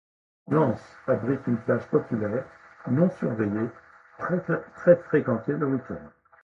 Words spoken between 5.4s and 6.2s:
le week-end.